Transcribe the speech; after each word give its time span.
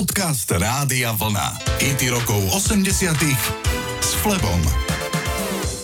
Podcast 0.00 0.48
Rádia 0.48 1.12
Vlna. 1.12 1.60
IT 1.76 2.08
rokov 2.08 2.40
80 2.56 3.20
s 4.00 4.16
Flebom. 4.24 4.56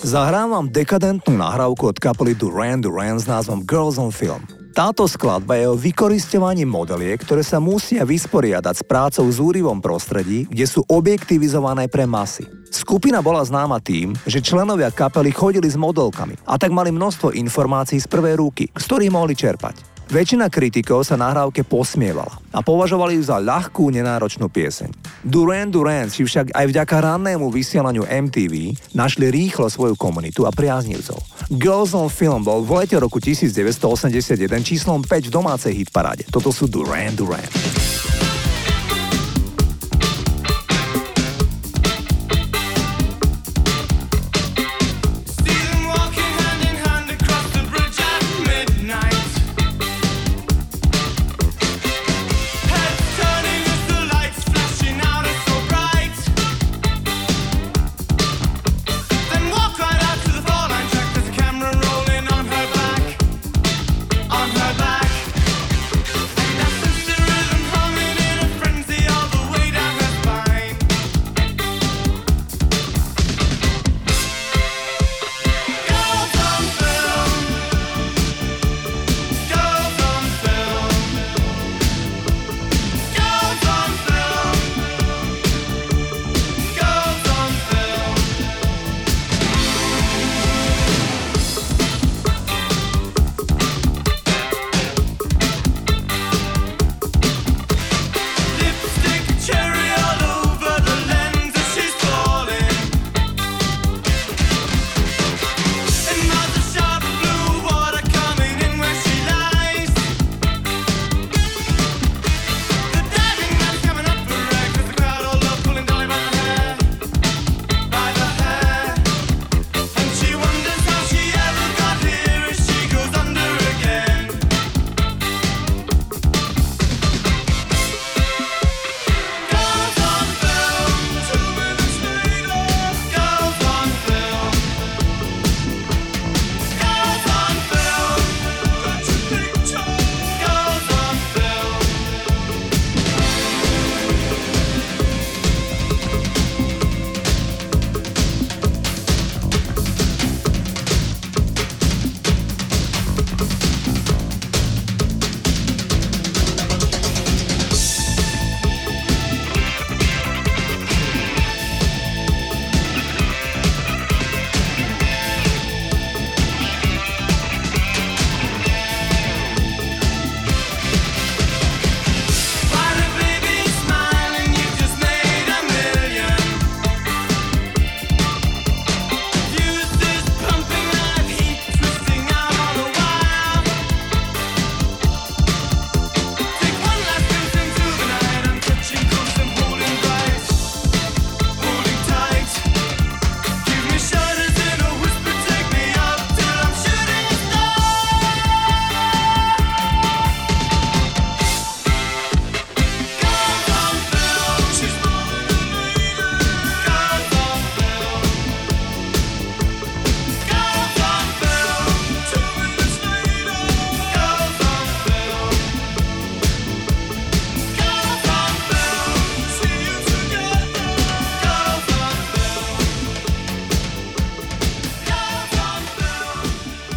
Zahrám 0.08 0.56
vám 0.56 0.66
dekadentnú 0.72 1.36
nahrávku 1.36 1.92
od 1.92 2.00
kapely 2.00 2.32
Duran 2.32 2.80
Duran 2.80 3.20
s 3.20 3.28
názvom 3.28 3.60
Girls 3.68 4.00
on 4.00 4.08
Film. 4.08 4.40
Táto 4.72 5.04
skladba 5.04 5.60
je 5.60 5.68
o 5.68 5.76
vykoristovaní 5.76 6.64
modeliek, 6.64 7.20
ktoré 7.20 7.44
sa 7.44 7.60
musia 7.60 8.08
vysporiadať 8.08 8.80
s 8.80 8.86
prácou 8.88 9.28
v 9.28 9.36
zúrivom 9.36 9.84
prostredí, 9.84 10.48
kde 10.48 10.64
sú 10.64 10.80
objektivizované 10.88 11.84
pre 11.84 12.08
masy. 12.08 12.48
Skupina 12.72 13.20
bola 13.20 13.44
známa 13.44 13.84
tým, 13.84 14.16
že 14.24 14.40
členovia 14.40 14.88
kapely 14.96 15.28
chodili 15.28 15.68
s 15.68 15.76
modelkami 15.76 16.40
a 16.48 16.56
tak 16.56 16.72
mali 16.72 16.88
množstvo 16.88 17.36
informácií 17.36 18.00
z 18.00 18.08
prvej 18.08 18.40
ruky, 18.40 18.64
z 18.72 18.80
ktorých 18.80 19.12
mohli 19.12 19.36
čerpať. 19.36 19.95
Väčšina 20.06 20.46
kritikov 20.46 21.02
sa 21.02 21.18
nahrávke 21.18 21.66
posmievala 21.66 22.38
a 22.54 22.62
považovali 22.62 23.18
ju 23.18 23.26
za 23.26 23.42
ľahkú, 23.42 23.90
nenáročnú 23.90 24.46
pieseň. 24.46 24.94
Duran 25.26 25.74
Duran 25.74 26.06
si 26.14 26.22
však 26.22 26.54
aj 26.54 26.64
vďaka 26.70 26.96
rannému 27.02 27.50
vysielaniu 27.50 28.06
MTV 28.06 28.78
našli 28.94 29.34
rýchlo 29.34 29.66
svoju 29.66 29.98
komunitu 29.98 30.46
a 30.46 30.54
priaznivcov. 30.54 31.18
Girls 31.50 31.90
on 31.90 32.06
Film 32.06 32.46
bol 32.46 32.62
v 32.62 32.86
lete 32.86 32.94
roku 33.02 33.18
1981 33.18 34.38
číslom 34.62 35.02
5 35.02 35.26
v 35.26 35.32
domácej 35.34 35.72
hitparáde. 35.74 36.22
Toto 36.30 36.54
sú 36.54 36.70
Duran 36.70 37.10
Duran. 37.18 37.85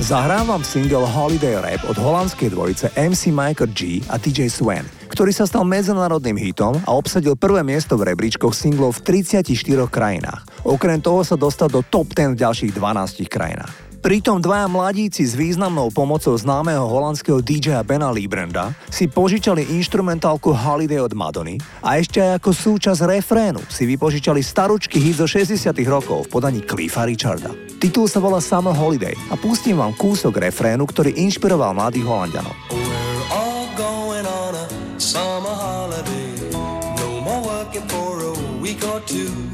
Zahrám 0.09 0.49
vám 0.49 0.63
single 0.65 1.05
Holiday 1.05 1.61
Rap 1.61 1.85
od 1.85 1.93
holandskej 1.93 2.49
dvojice 2.49 2.89
MC 2.97 3.29
Michael 3.29 3.69
G 3.77 4.01
a 4.09 4.17
TJ 4.17 4.49
Swan, 4.49 4.81
ktorý 5.05 5.29
sa 5.29 5.45
stal 5.45 5.61
medzinárodným 5.69 6.33
hitom 6.33 6.81
a 6.89 6.97
obsadil 6.97 7.37
prvé 7.37 7.61
miesto 7.61 7.93
v 7.93 8.09
rebríčkoch 8.09 8.57
singlov 8.57 8.97
v 9.05 9.21
34 9.21 9.53
krajinách. 9.85 10.49
Okrem 10.65 10.97
toho 10.97 11.21
sa 11.21 11.37
dostal 11.37 11.69
do 11.69 11.85
top 11.85 12.09
10 12.17 12.33
v 12.33 12.41
ďalších 12.41 12.71
12 12.73 13.21
krajinách. 13.29 13.88
Pritom 13.99 14.39
dvaja 14.39 14.71
mladíci 14.71 15.27
s 15.27 15.35
významnou 15.35 15.91
pomocou 15.91 16.31
známeho 16.31 16.87
holandského 16.87 17.43
DJ-a 17.43 17.83
Bena 17.83 18.07
Liebranda 18.15 18.71
si 18.87 19.11
požičali 19.11 19.75
instrumentálku 19.75 20.55
Holiday 20.55 21.03
od 21.03 21.11
Madony 21.11 21.59
a 21.83 21.99
ešte 21.99 22.23
aj 22.23 22.39
ako 22.39 22.51
súčasť 22.55 23.03
refrénu 23.03 23.59
si 23.67 23.83
vypožičali 23.83 24.39
staručky 24.39 25.03
hit 25.03 25.19
zo 25.19 25.27
60 25.27 25.75
rokov 25.83 26.31
v 26.31 26.31
podaní 26.31 26.63
Cliffa 26.63 27.03
Richarda. 27.03 27.51
Titul 27.83 28.07
sa 28.07 28.23
volá 28.23 28.39
Summer 28.39 28.71
Holiday 28.71 29.19
a 29.27 29.35
pustím 29.35 29.83
vám 29.83 29.91
kúsok 29.91 30.47
refrénu, 30.47 30.87
ktorý 30.87 31.19
inšpiroval 31.19 31.75
mladých 31.75 32.07
Holandianov. 32.07 32.55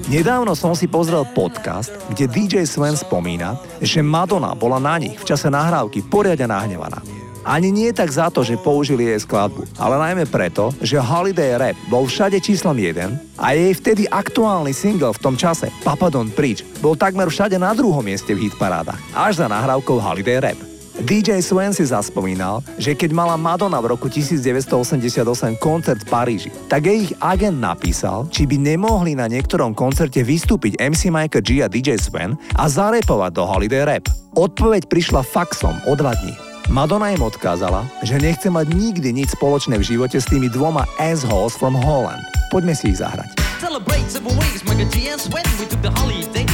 Nedávno 0.06 0.54
som 0.54 0.78
si 0.78 0.86
pozrel 0.86 1.26
podcast, 1.34 1.90
kde 2.14 2.30
DJ 2.30 2.70
Sven 2.70 2.94
spomína, 2.94 3.58
že 3.82 4.06
Madonna 4.06 4.54
bola 4.54 4.78
na 4.78 5.02
nich 5.02 5.18
v 5.18 5.26
čase 5.26 5.50
nahrávky 5.50 6.06
poriadne 6.06 6.46
nahnevaná. 6.46 7.02
Ani 7.42 7.74
nie 7.74 7.90
tak 7.90 8.14
za 8.14 8.30
to, 8.30 8.46
že 8.46 8.62
použili 8.62 9.10
jej 9.10 9.18
skladbu, 9.26 9.66
ale 9.82 9.98
najmä 9.98 10.30
preto, 10.30 10.70
že 10.78 11.02
Holiday 11.02 11.58
Rap 11.58 11.78
bol 11.90 12.06
všade 12.06 12.38
číslom 12.38 12.78
1 12.78 13.42
a 13.42 13.58
jej 13.58 13.74
vtedy 13.74 14.06
aktuálny 14.06 14.78
single 14.78 15.10
v 15.10 15.22
tom 15.26 15.34
čase, 15.34 15.74
Papa 15.82 16.14
Don't 16.14 16.38
Preach, 16.38 16.62
bol 16.86 16.94
takmer 16.94 17.26
všade 17.26 17.58
na 17.58 17.74
druhom 17.74 18.06
mieste 18.06 18.30
v 18.38 18.50
hitparádach, 18.50 19.02
až 19.14 19.42
za 19.42 19.50
nahrávkou 19.50 19.98
Holiday 19.98 20.38
Rap. 20.38 20.60
DJ 20.96 21.44
Swen 21.44 21.76
si 21.76 21.84
zaspomínal, 21.84 22.64
že 22.80 22.96
keď 22.96 23.12
mala 23.12 23.36
Madonna 23.36 23.84
v 23.84 23.92
roku 23.92 24.08
1988 24.08 25.60
koncert 25.60 26.00
v 26.00 26.08
Paríži, 26.08 26.50
tak 26.72 26.88
jej 26.88 27.12
ich 27.12 27.14
agent 27.20 27.60
napísal, 27.60 28.32
či 28.32 28.48
by 28.48 28.56
nemohli 28.56 29.12
na 29.12 29.28
niektorom 29.28 29.76
koncerte 29.76 30.24
vystúpiť 30.24 30.80
MC 30.80 31.12
Michael 31.12 31.44
G 31.44 31.50
a 31.60 31.68
DJ 31.68 32.00
Swen 32.00 32.40
a 32.56 32.72
zarepovať 32.72 33.32
do 33.36 33.44
Holiday 33.44 33.84
Rap. 33.84 34.08
Odpoveď 34.40 34.88
prišla 34.88 35.28
faxom 35.28 35.76
o 35.84 35.94
dva 36.00 36.16
dní. 36.16 36.32
Madonna 36.72 37.12
im 37.12 37.22
odkázala, 37.22 37.84
že 38.00 38.16
nechce 38.16 38.48
mať 38.48 38.72
nikdy 38.72 39.12
nič 39.12 39.36
spoločné 39.36 39.76
v 39.76 39.86
živote 39.86 40.18
s 40.18 40.26
tými 40.32 40.48
dvoma 40.48 40.88
assholes 40.98 41.60
from 41.60 41.76
Holland. 41.76 42.24
Poďme 42.56 42.72
si 42.72 42.96
ich 42.96 43.04
zahrať. 43.04 43.36
Celebrate 43.60 44.08
seven 44.08 44.32
weeks, 44.40 44.64
make 44.64 44.80
a 44.80 44.88
GS 44.88 45.28
when 45.30 45.44
we 45.60 45.68
took 45.68 45.84
the 45.84 45.92
holiday 45.92 46.48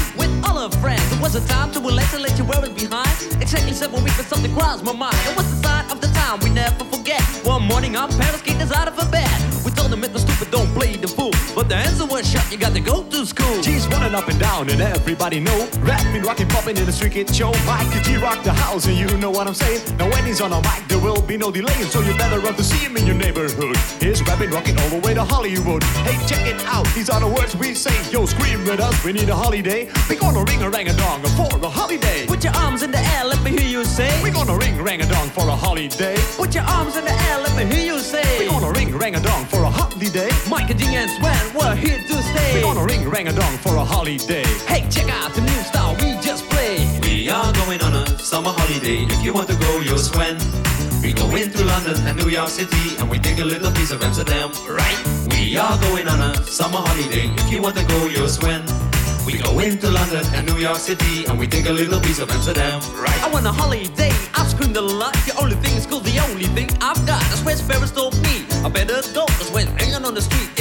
our 0.61 0.69
friends. 0.73 1.01
It 1.11 1.19
was 1.19 1.33
a 1.33 1.41
time 1.47 1.71
to 1.71 1.79
relax 1.79 2.13
and 2.13 2.21
let 2.21 2.37
you 2.37 2.45
wear 2.45 2.63
it 2.63 2.75
behind. 2.75 3.09
Exactly 3.41 3.73
seven 3.73 4.03
weeks, 4.03 4.15
but 4.17 4.27
something 4.27 4.53
crossed 4.53 4.83
my 4.83 4.93
mind. 4.93 5.17
It 5.25 5.35
was 5.35 5.49
the 5.49 5.67
sign 5.67 5.89
of 5.89 5.99
the 6.01 6.07
time 6.07 6.39
we 6.41 6.51
never 6.51 6.85
forget. 6.85 7.21
One 7.43 7.63
morning, 7.63 7.97
our 7.97 8.07
parents 8.07 8.43
kicked 8.43 8.61
us 8.61 8.71
out 8.71 8.87
of 8.87 8.95
a 8.99 9.05
bed. 9.09 9.31
We 9.65 9.71
told 9.71 9.89
them 9.91 10.03
it 10.03 10.13
was 10.13 10.21
stupid, 10.21 10.51
don't 10.51 10.71
play 10.75 10.97
the 10.97 11.07
fool. 11.07 11.30
But 11.61 11.69
the 11.69 11.75
hands 11.75 12.01
are 12.01 12.07
was 12.07 12.27
shut, 12.27 12.51
you 12.51 12.57
got 12.57 12.73
to 12.73 12.79
go 12.79 13.03
to 13.03 13.23
school. 13.23 13.61
G's 13.61 13.87
running 13.89 14.15
up 14.15 14.27
and 14.27 14.39
down, 14.39 14.67
and 14.71 14.81
everybody 14.81 15.39
know. 15.39 15.69
Rapping, 15.81 16.23
rocking, 16.23 16.47
popping 16.47 16.75
in 16.75 16.87
the 16.87 16.91
street 16.91 17.11
kid 17.11 17.35
show. 17.35 17.53
Mike 17.67 17.85
could 17.91 18.03
G 18.03 18.15
rock 18.17 18.41
the 18.43 18.51
house, 18.51 18.87
and 18.87 18.97
you 18.97 19.05
know 19.17 19.29
what 19.29 19.45
I'm 19.45 19.53
saying. 19.53 19.79
Now 19.99 20.09
when 20.09 20.25
he's 20.25 20.41
on 20.41 20.51
a 20.53 20.59
mic, 20.61 20.87
there 20.87 20.97
will 20.97 21.21
be 21.21 21.37
no 21.37 21.51
delay, 21.51 21.79
so 21.93 22.01
you 22.01 22.17
better 22.17 22.39
run 22.39 22.55
to 22.55 22.63
see 22.63 22.83
him 22.83 22.97
in 22.97 23.05
your 23.05 23.13
neighborhood. 23.13 23.77
He's 23.99 24.23
rapping, 24.23 24.49
rocking 24.49 24.75
all 24.79 24.89
the 24.89 25.01
way 25.05 25.13
to 25.13 25.23
Hollywood. 25.23 25.83
Hey, 26.01 26.17
check 26.25 26.47
it 26.47 26.59
out, 26.65 26.87
these 26.95 27.11
are 27.11 27.19
the 27.19 27.27
words 27.27 27.55
we 27.55 27.75
say. 27.75 27.93
Yo, 28.11 28.25
scream 28.25 28.63
with 28.63 28.79
us, 28.79 29.05
we 29.05 29.13
need 29.13 29.29
a 29.29 29.35
holiday. 29.35 29.87
We 30.09 30.15
gonna 30.15 30.43
ring 30.43 30.63
a 30.63 30.69
rang 30.71 30.89
a 30.89 30.93
dong 30.93 31.21
for 31.37 31.45
a 31.63 31.69
holiday. 31.69 32.25
Put 32.25 32.43
your 32.43 32.55
arms 32.55 32.81
in 32.81 32.89
the 32.89 32.97
air, 32.97 33.25
let 33.25 33.39
me 33.43 33.51
hear 33.51 33.69
you 33.69 33.85
say. 33.85 34.09
We 34.23 34.31
gonna 34.31 34.57
ring 34.57 34.81
rang 34.81 35.01
a 35.01 35.05
dong 35.05 35.29
for 35.29 35.47
a 35.47 35.55
holiday. 35.55 36.17
Put 36.37 36.55
your 36.55 36.63
arms 36.63 36.97
in 36.97 37.05
the 37.05 37.13
air, 37.29 37.37
let 37.37 37.55
me 37.55 37.65
hear 37.71 37.85
you 37.85 37.99
say. 37.99 38.25
We 38.39 38.47
gonna 38.47 38.71
ring 38.71 38.97
rang 38.97 39.13
a 39.13 39.21
dong 39.21 39.45
for 39.45 39.61
a 39.61 39.69
holiday. 39.69 40.31
Mike 40.49 40.71
and 40.71 40.79
G 40.79 40.95
and 40.95 41.09
Sven, 41.11 41.50
we're 41.53 41.75
here 41.75 41.97
to 41.97 42.23
stay. 42.23 42.53
We're 42.55 42.61
gonna 42.61 42.85
ring 42.85 43.09
rang 43.09 43.27
a 43.27 43.33
dong 43.33 43.57
for 43.57 43.75
a 43.75 43.85
holiday. 43.85 44.43
Hey, 44.67 44.87
check 44.89 45.09
out 45.09 45.33
the 45.33 45.41
new 45.41 45.61
style 45.63 45.95
we 46.01 46.19
just 46.21 46.49
played. 46.49 47.03
We 47.03 47.29
are 47.29 47.51
going 47.53 47.81
on 47.81 47.93
a 47.93 48.05
summer 48.19 48.51
holiday. 48.51 49.03
If 49.03 49.23
you 49.23 49.33
want 49.33 49.47
to 49.49 49.55
go, 49.55 49.79
you'll 49.79 49.97
Sven. 49.97 50.37
We 51.01 51.13
go 51.13 51.27
into 51.35 51.63
London 51.63 51.97
and 52.07 52.17
New 52.17 52.29
York 52.29 52.49
City 52.49 52.95
and 52.99 53.09
we 53.09 53.17
take 53.19 53.39
a 53.39 53.45
little 53.45 53.71
piece 53.71 53.91
of 53.91 54.03
Amsterdam, 54.03 54.51
right? 54.69 54.99
We 55.31 55.57
are 55.57 55.77
going 55.79 56.07
on 56.07 56.19
a 56.19 56.35
summer 56.43 56.77
holiday. 56.77 57.27
If 57.41 57.51
you 57.51 57.61
want 57.61 57.75
to 57.77 57.85
go, 57.85 58.05
you'll 58.07 58.27
Sven. 58.27 58.63
We 59.25 59.37
go 59.37 59.59
into 59.59 59.89
London 59.89 60.25
and 60.33 60.47
New 60.47 60.57
York 60.57 60.77
City 60.77 61.25
and 61.25 61.37
we 61.37 61.47
take 61.47 61.67
a 61.67 61.71
little 61.71 61.99
piece 61.99 62.19
of 62.19 62.29
Amsterdam, 62.31 62.81
right? 62.95 63.23
I 63.23 63.29
want 63.29 63.45
a 63.45 63.51
holiday, 63.51 64.11
I've 64.33 64.49
screamed 64.49 64.77
a 64.77 64.81
lot. 64.81 65.13
The 65.25 65.35
only 65.39 65.55
thing 65.55 65.75
is 65.75 65.85
cool, 65.85 65.99
the 65.99 66.19
only 66.29 66.45
thing 66.45 66.69
I've 66.81 66.97
got. 67.05 67.21
That's 67.29 67.43
where 67.43 67.55
Ferris 67.55 67.91
told 67.91 68.15
me. 68.23 68.45
I 68.65 68.69
better 68.69 69.01
go, 69.13 69.25
cause 69.25 69.51
when 69.51 69.67
hanging 69.77 70.05
on 70.05 70.13
the 70.13 70.21
street, 70.21 70.49
in 70.49 70.51
the 70.51 70.51
street 70.51 70.60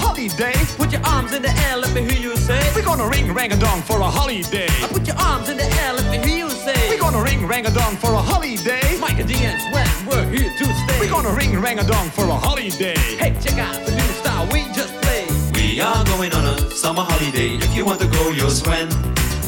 Holiday. 0.00 0.56
Put 0.76 0.92
your 0.92 1.04
arms 1.04 1.32
in 1.32 1.42
the 1.42 1.52
air, 1.66 1.76
let 1.76 1.92
me 1.94 2.02
hear 2.02 2.20
you 2.20 2.36
say. 2.36 2.60
We're 2.74 2.88
gonna 2.90 3.08
ring 3.08 3.32
rang 3.32 3.52
a 3.52 3.56
dong 3.56 3.82
for 3.82 3.98
a 4.00 4.10
holiday. 4.18 4.68
I 4.84 4.88
put 4.88 5.06
your 5.06 5.16
arms 5.16 5.48
in 5.48 5.56
the 5.56 5.68
air, 5.82 5.92
let 5.92 6.06
me 6.10 6.18
hear 6.26 6.38
you 6.44 6.50
say. 6.50 6.78
We're 6.88 7.04
gonna 7.06 7.22
ring 7.22 7.46
rang 7.46 7.66
a 7.66 7.70
dong 7.70 7.96
for 7.96 8.12
a 8.12 8.22
holiday. 8.32 8.82
Mike 8.98 9.18
and 9.20 9.28
G 9.28 9.34
and 9.44 9.60
Swen, 9.66 9.90
we're 10.08 10.28
here 10.34 10.52
to 10.58 10.64
stay. 10.64 10.98
We're 11.00 11.14
gonna 11.16 11.34
ring 11.40 11.52
rang 11.60 11.78
a 11.78 11.84
dong 11.84 12.08
for 12.10 12.24
a 12.24 12.38
holiday. 12.46 12.96
Hey, 13.22 13.36
check 13.44 13.58
out 13.58 13.76
the 13.86 13.92
new 13.92 14.10
style 14.20 14.46
we 14.52 14.64
just 14.72 14.94
played. 15.02 15.30
We 15.54 15.80
are 15.80 16.04
going 16.06 16.32
on 16.32 16.44
a 16.54 16.70
summer 16.70 17.02
holiday. 17.02 17.56
If 17.66 17.74
you 17.76 17.84
want 17.84 18.00
to 18.00 18.08
go, 18.08 18.30
you'll 18.30 18.50
Sven. 18.50 18.88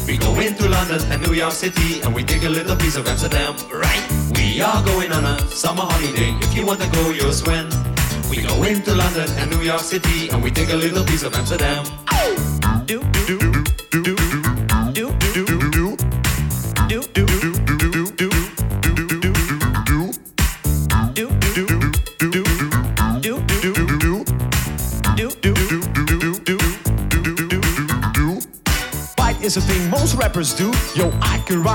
We 0.07 0.17
go 0.17 0.37
into 0.39 0.67
London 0.67 1.01
and 1.11 1.21
New 1.25 1.33
York 1.33 1.53
City 1.53 2.01
and 2.01 2.13
we 2.13 2.23
take 2.23 2.43
a 2.43 2.49
little 2.49 2.75
piece 2.75 2.97
of 2.97 3.07
Amsterdam, 3.07 3.55
right? 3.71 4.03
We 4.35 4.61
are 4.61 4.83
going 4.83 5.11
on 5.13 5.23
a 5.23 5.39
summer 5.47 5.83
holiday. 5.83 6.31
If 6.45 6.55
you 6.55 6.65
want 6.65 6.81
to 6.81 6.89
go, 6.91 7.09
you'll 7.09 7.31
Sven. 7.31 7.92
We 8.35 8.41
go 8.41 8.63
into 8.63 8.95
London 8.95 9.29
and 9.37 9.51
New 9.51 9.61
York 9.61 9.81
City 9.81 10.27
and 10.29 10.41
we 10.41 10.49
take 10.49 10.71
a 10.71 10.75
little 10.75 11.03
piece 11.03 11.21
of 11.21 11.35
Amsterdam. 11.35 11.85
Do, 12.87 12.99
do, 13.27 13.37
do, 13.37 14.01
do, 14.01 14.15
do, 14.91 15.11
do, 15.21 15.45
do, 15.45 15.45
do, 15.45 15.97
Fight 29.15 29.43
is 29.43 29.57
a 29.57 29.61
thing 29.61 29.89
most 29.91 30.15
rappers 30.15 30.55
do. 30.55 30.73
Yo, 30.95 31.11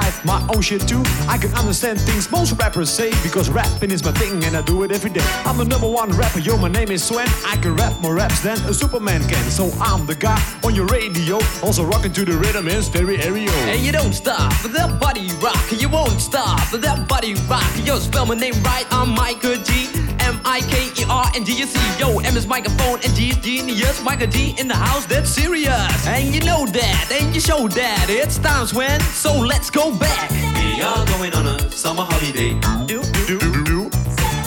Write 0.08 0.24
my 0.24 0.54
own 0.54 0.62
shit 0.62 0.88
too. 0.88 1.02
I 1.28 1.36
can 1.36 1.52
understand 1.54 2.00
things 2.00 2.30
most 2.30 2.52
rappers 2.58 2.88
say 2.88 3.10
because 3.22 3.50
rapping 3.50 3.90
is 3.90 4.02
my 4.02 4.12
thing 4.12 4.42
and 4.44 4.56
I 4.56 4.62
do 4.62 4.82
it 4.82 4.90
every 4.90 5.10
day. 5.10 5.26
I'm 5.44 5.58
the 5.58 5.66
number 5.66 5.86
one 5.86 6.10
rapper, 6.12 6.38
yo, 6.38 6.56
my 6.56 6.68
name 6.68 6.90
is 6.90 7.04
Swen. 7.04 7.28
I 7.44 7.56
can 7.56 7.76
rap 7.76 8.00
more 8.00 8.14
raps 8.14 8.40
than 8.40 8.56
a 8.64 8.72
Superman 8.72 9.20
can. 9.28 9.50
So 9.50 9.70
I'm 9.80 10.06
the 10.06 10.14
guy 10.14 10.42
on 10.64 10.74
your 10.74 10.86
radio, 10.86 11.38
also 11.62 11.84
rocking 11.84 12.12
to 12.14 12.24
the 12.24 12.32
rhythm 12.32 12.68
in 12.68 12.82
stereo. 12.82 13.50
And 13.68 13.80
you 13.82 13.92
don't 13.92 14.14
stop 14.14 14.50
that 14.62 14.98
body 14.98 15.28
rock. 15.42 15.62
You 15.70 15.90
won't 15.90 16.20
stop 16.20 16.70
that 16.70 17.06
body 17.06 17.34
rock. 17.46 17.70
Yo, 17.84 17.98
spell 17.98 18.24
my 18.24 18.34
name 18.34 18.54
right. 18.62 18.86
I'm 18.90 19.10
Michael 19.10 19.56
G. 19.56 20.07
M 20.28 20.38
I 20.44 20.60
K 20.60 20.90
E 21.00 21.06
R 21.08 21.24
N 21.34 21.42
G 21.42 21.54
U 21.54 21.66
C. 21.66 21.78
Yo, 21.98 22.18
M 22.18 22.36
is 22.36 22.46
microphone 22.46 23.00
and 23.02 23.14
G 23.14 23.30
is 23.30 23.38
genius. 23.38 24.02
Michael 24.02 24.26
G 24.26 24.54
in 24.58 24.68
the 24.68 24.74
house, 24.74 25.06
that's 25.06 25.30
serious. 25.30 26.06
And 26.06 26.34
you 26.34 26.40
know 26.44 26.66
that, 26.66 27.08
and 27.10 27.34
you 27.34 27.40
show 27.40 27.66
that. 27.68 28.06
It's 28.10 28.36
times 28.36 28.74
when, 28.74 29.00
so 29.00 29.32
let's 29.32 29.70
go 29.70 29.90
back. 29.96 30.30
We 30.30 30.82
are 30.82 31.06
going 31.06 31.32
on 31.32 31.46
a 31.46 31.70
summer 31.70 32.04
holiday. 32.04 32.52
Do, 32.84 33.00
do, 33.26 33.38
do. 33.64 33.90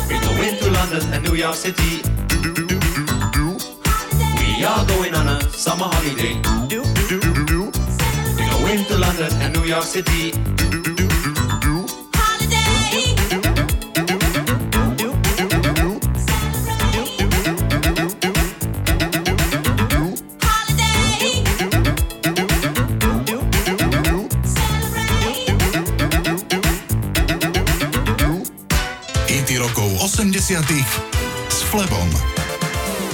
We 0.08 0.16
go 0.28 0.34
into 0.46 0.70
London 0.70 1.14
and 1.14 1.24
New 1.24 1.34
York 1.34 1.56
City. 1.56 2.04
We 4.38 4.64
are 4.64 4.86
going 4.86 5.16
on 5.16 5.28
a 5.30 5.42
summer 5.50 5.90
holiday. 5.90 6.34
Do, 6.68 6.84
do, 7.10 7.20
do. 7.46 7.72
We 8.38 8.44
go 8.54 8.68
into 8.68 8.98
London 9.00 9.34
and 9.42 9.56
New 9.56 9.64
York 9.64 9.86
City. 9.86 10.32
Hity 10.32 10.71
80 30.42 31.54
s 31.54 31.62
Flebom. 31.70 32.10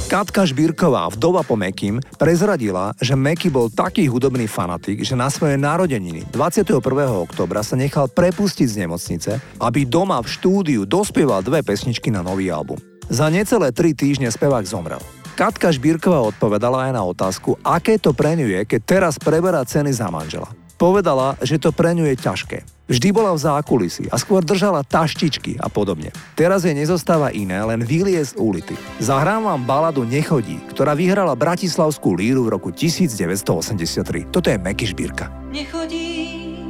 Katka 0.07 0.48
Žbírková, 0.48 1.12
vdova 1.12 1.43
po 1.43 1.60
Mekim, 1.60 2.00
prezradila, 2.15 2.96
že 3.03 3.19
Meky 3.19 3.51
bol 3.51 3.67
taký 3.67 4.07
hudobný 4.07 4.48
fanatik, 4.48 5.03
že 5.03 5.12
na 5.12 5.27
svoje 5.27 5.60
narodeniny 5.60 6.24
21. 6.31 6.79
oktobra 7.19 7.67
sa 7.67 7.75
nechal 7.75 8.07
prepustiť 8.07 8.67
z 8.72 8.79
nemocnice, 8.79 9.31
aby 9.60 9.84
doma 9.84 10.24
v 10.24 10.31
štúdiu 10.31 10.88
dospieval 10.88 11.43
dve 11.43 11.67
pesničky 11.67 12.07
na 12.07 12.24
nový 12.24 12.48
album. 12.48 12.79
Za 13.12 13.27
necelé 13.27 13.75
tri 13.75 13.91
týždne 13.91 14.31
spevák 14.31 14.63
zomrel. 14.63 15.03
Katka 15.36 15.67
Žbírková 15.67 16.24
odpovedala 16.31 16.88
aj 16.88 16.91
na 16.96 17.03
otázku, 17.03 17.60
aké 17.60 18.00
to 18.00 18.15
pre 18.15 18.39
ňu 18.39 18.48
je, 18.55 18.62
keď 18.63 18.81
teraz 18.88 19.19
preberá 19.19 19.67
ceny 19.67 19.91
za 19.91 20.07
manžela. 20.07 20.48
Povedala, 20.77 21.34
že 21.41 21.57
to 21.57 21.74
pre 21.74 21.98
ňu 21.98 22.05
je 22.13 22.15
ťažké. 22.22 22.57
Vždy 22.88 23.10
bola 23.12 23.36
v 23.36 23.43
zákulisi 23.43 24.07
a 24.07 24.15
skôr 24.15 24.46
držala 24.46 24.86
taštičky 24.86 25.60
a 25.60 25.67
podobne. 25.67 26.13
Teraz 26.39 26.63
jej 26.63 26.72
nezostáva 26.72 27.36
iné, 27.36 27.60
len 27.60 27.84
vylie 27.84 28.22
z 28.24 28.31
ulity. 28.39 28.79
Zahrám 29.01 29.43
vám 29.43 29.65
baladu 29.67 30.07
Nechodí, 30.07 30.62
ktorá 30.72 30.96
vyhrala 30.96 31.36
Bratislavskú 31.36 32.15
líru 32.15 32.48
v 32.48 32.55
roku 32.55 32.69
1983. 32.72 34.31
Toto 34.31 34.48
je 34.48 34.55
Meky 34.55 34.86
Šbírka. 34.88 35.27
Nechodí, 35.51 36.62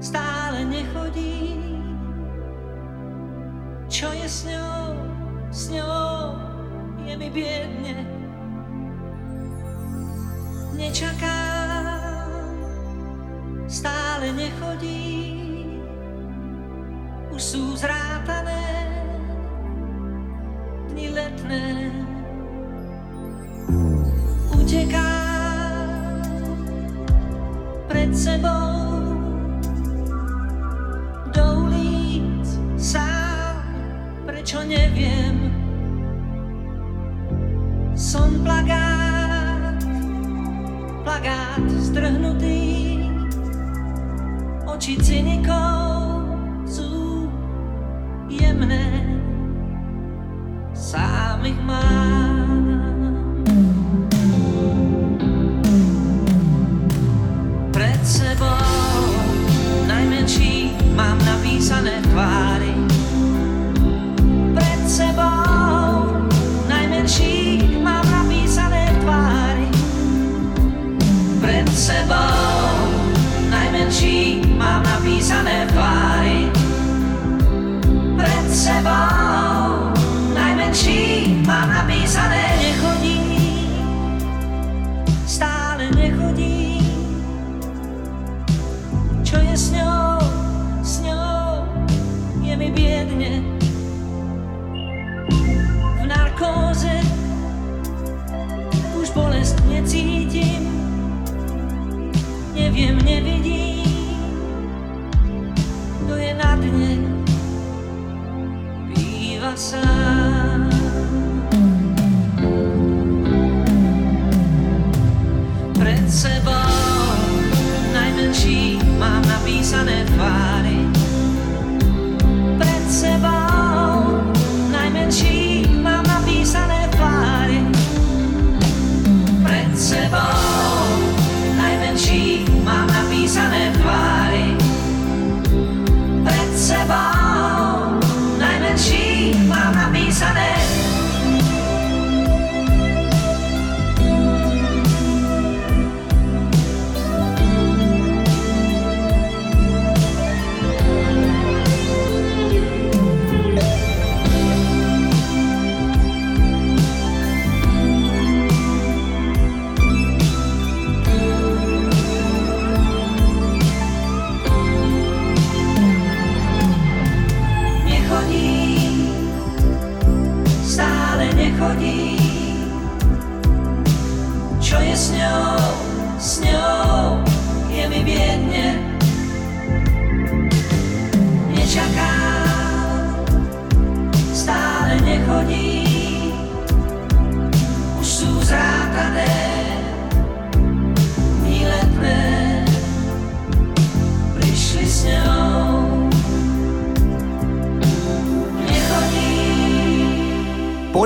stále 0.00 0.64
nechodí. 0.64 1.58
Čo 3.92 4.08
je 4.16 4.24
s 4.30 4.48
ňou, 4.48 4.94
s 5.52 5.68
ňou, 5.68 6.38
je 7.04 7.14
mi 7.18 7.28
biedne. 7.28 8.06
Nečaká, 10.76 11.55
stále 13.66 14.32
nechodí. 14.32 15.34
Už 17.30 17.42
sú 17.42 17.76
zrátané 17.76 18.64
dni 20.90 21.08
letné. 21.12 21.92
Uteká 24.56 25.12
pred 27.90 28.10
sebou 28.16 28.55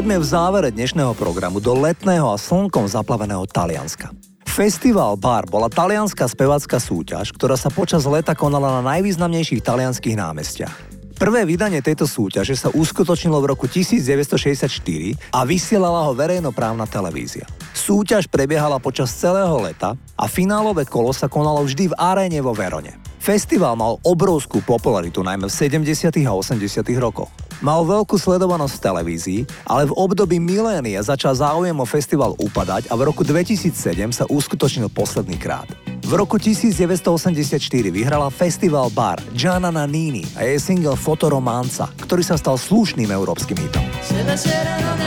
Poďme 0.01 0.17
v 0.17 0.33
závere 0.33 0.69
dnešného 0.73 1.13
programu 1.13 1.61
do 1.61 1.77
letného 1.77 2.33
a 2.33 2.41
slnkom 2.41 2.89
zaplaveného 2.89 3.45
Talianska. 3.45 4.09
Festival 4.49 5.13
Bar 5.21 5.45
bola 5.45 5.69
talianská 5.69 6.25
spevácka 6.25 6.81
súťaž, 6.81 7.37
ktorá 7.37 7.53
sa 7.53 7.69
počas 7.69 8.09
leta 8.09 8.33
konala 8.33 8.81
na 8.81 8.97
najvýznamnejších 8.97 9.61
talianských 9.61 10.17
námestiach. 10.17 10.73
Prvé 11.21 11.45
vydanie 11.45 11.85
tejto 11.85 12.09
súťaže 12.09 12.57
sa 12.57 12.73
uskutočnilo 12.73 13.45
v 13.45 13.53
roku 13.53 13.69
1964 13.69 14.73
a 15.37 15.45
vysielala 15.45 16.09
ho 16.09 16.17
verejnoprávna 16.17 16.89
televízia. 16.89 17.45
Súťaž 17.77 18.25
prebiehala 18.25 18.81
počas 18.81 19.13
celého 19.13 19.53
leta 19.61 20.01
a 20.17 20.25
finálové 20.25 20.89
kolo 20.89 21.13
sa 21.13 21.29
konalo 21.29 21.61
vždy 21.61 21.93
v 21.93 21.99
aréne 22.01 22.41
vo 22.41 22.57
Verone. 22.57 23.10
Festival 23.21 23.77
mal 23.77 24.01
obrovskú 24.01 24.65
popularitu 24.65 25.21
najmä 25.21 25.45
v 25.45 25.53
70. 25.53 26.09
a 26.25 26.33
80. 26.33 26.81
rokoch. 26.97 27.29
Mal 27.61 27.85
veľkú 27.85 28.17
sledovanosť 28.17 28.81
v 28.81 28.85
televízii, 28.89 29.41
ale 29.69 29.85
v 29.85 29.93
období 29.93 30.41
milénia 30.41 31.05
začal 31.05 31.37
záujem 31.37 31.77
o 31.77 31.85
festival 31.85 32.33
upadať 32.41 32.89
a 32.89 32.97
v 32.97 33.05
roku 33.05 33.21
2007 33.21 33.77
sa 34.17 34.25
uskutočnil 34.25 34.89
posledný 34.89 35.37
krát. 35.37 35.69
V 36.01 36.17
roku 36.17 36.41
1984 36.41 37.61
vyhrala 37.93 38.33
festival 38.33 38.89
bar 38.89 39.21
Gianna 39.37 39.69
Nannini 39.69 40.25
a 40.41 40.49
jej 40.49 40.57
single 40.57 40.97
Fotoromanza, 40.97 41.93
ktorý 42.01 42.25
sa 42.25 42.41
stal 42.41 42.57
slušným 42.57 43.13
európskym 43.13 43.61
hitom. 43.61 43.85
Se 44.01 44.17
la 44.25 44.33
sera 44.33 44.81
non 44.81 45.01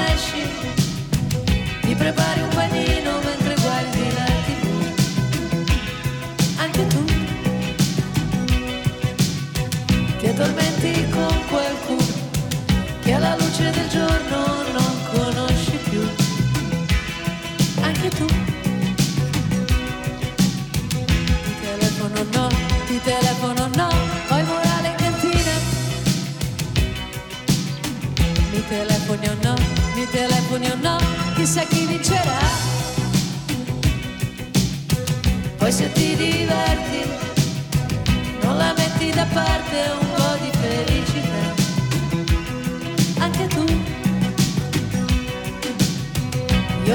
capture 13.63 13.83
the 13.83 13.89
joy. 13.89 14.12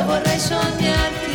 vorrei 0.08 0.40
sognarti 0.40 1.27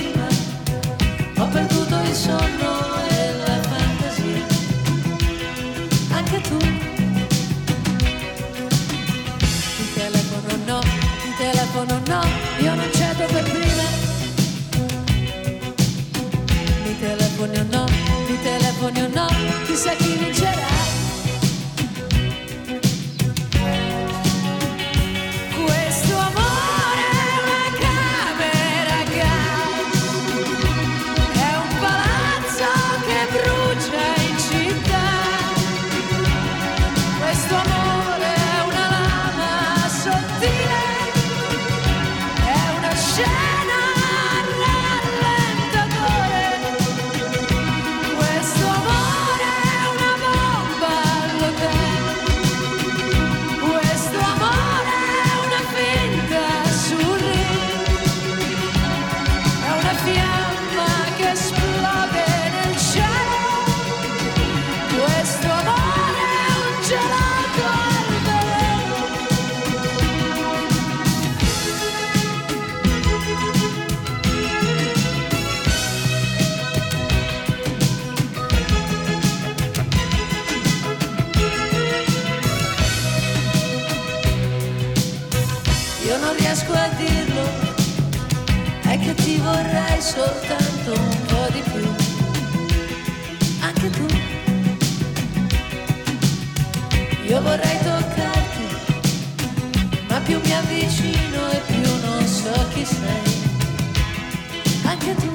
anche 105.04 105.16
tu. 105.16 105.32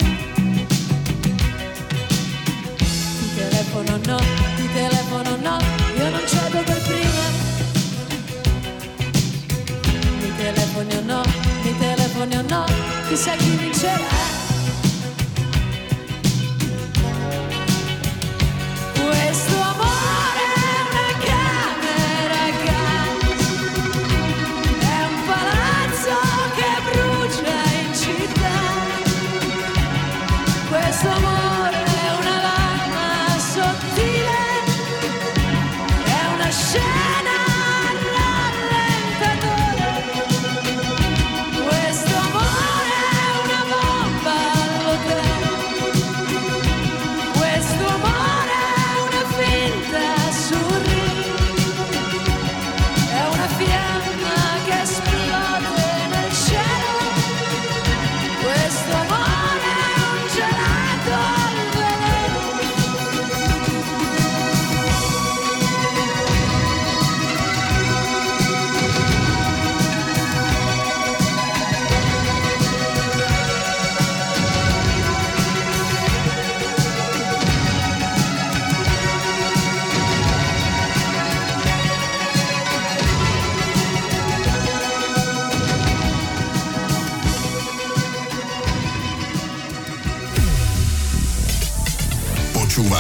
Ti 3.19 3.35
telefono 3.37 3.99
no, 4.07 4.17
ti 4.57 4.69
telefono 4.73 5.37
no, 5.37 5.59
io 5.97 6.11
non 6.11 6.27
cedo 6.27 6.63
per 6.63 6.81
prima. 6.83 7.25
Mi 10.21 10.37
telefono 10.37 11.01
no, 11.05 11.23
mi 11.63 11.79
telefono 11.79 12.43
no, 12.49 12.65
chissà 13.09 13.37
chi 13.37 13.57
vincerà. 13.57 14.38